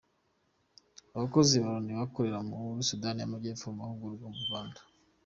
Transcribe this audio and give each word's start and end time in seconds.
Abakozi 1.15 1.55
ba 1.63 1.71
Loni 1.73 1.91
bakorera 1.99 2.39
muri 2.47 2.85
Sudani 2.89 3.19
y’Amajyepfo 3.21 3.65
mu 3.69 3.75
mahugurwa 3.79 4.25
mu 4.33 4.39
Rwanda 4.45 4.79